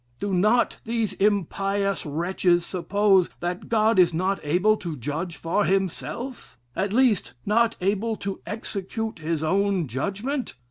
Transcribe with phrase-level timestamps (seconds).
[0.19, 6.57] Do not these impious wretches suppose, that God is not able to judge for himself;
[6.75, 10.55] at least, not able to execute his own judgment?